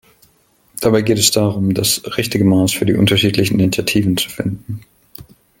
[0.79, 4.81] Dabei geht es darum, dass richtige Maß für die unterschiedlichen Initiativen zu finden.